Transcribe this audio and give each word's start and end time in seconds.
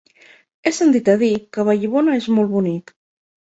He 0.63 0.73
sentit 0.77 1.11
a 1.13 1.15
dir 1.25 1.29
que 1.57 1.67
Vallibona 1.69 2.19
és 2.23 2.33
molt 2.39 2.53
bonic. 2.57 2.97